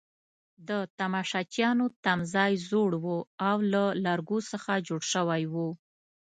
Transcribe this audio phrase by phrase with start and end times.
[0.67, 0.69] د
[0.99, 3.17] تماشچیانو تمځای زوړ وو
[3.49, 5.69] او له لرګو څخه جوړ شوی وو.